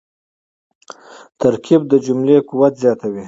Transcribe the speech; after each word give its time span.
ترکیب 1.39 1.81
د 1.91 1.93
جملې 2.05 2.37
قوت 2.49 2.73
زیاتوي. 2.83 3.19